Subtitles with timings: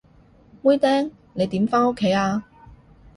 [0.63, 2.43] 妹釘，你點返屋企啊？